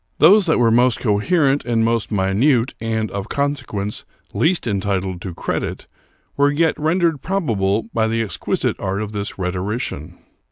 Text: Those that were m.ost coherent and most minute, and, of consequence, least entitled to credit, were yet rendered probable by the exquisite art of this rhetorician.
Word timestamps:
Those 0.17 0.47
that 0.47 0.57
were 0.57 0.69
m.ost 0.69 0.99
coherent 0.99 1.63
and 1.63 1.85
most 1.85 2.11
minute, 2.11 2.73
and, 2.81 3.11
of 3.11 3.29
consequence, 3.29 4.03
least 4.33 4.65
entitled 4.65 5.21
to 5.21 5.35
credit, 5.35 5.85
were 6.35 6.49
yet 6.49 6.73
rendered 6.79 7.21
probable 7.21 7.83
by 7.93 8.07
the 8.07 8.23
exquisite 8.23 8.79
art 8.79 9.03
of 9.03 9.11
this 9.11 9.37
rhetorician. 9.37 10.17